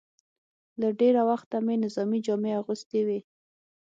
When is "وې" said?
3.07-3.19